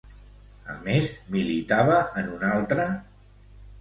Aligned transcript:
A 0.75 0.77
més, 0.87 1.11
militava 1.37 1.99
en 2.23 2.33
un 2.39 2.47
altre? 2.51 2.89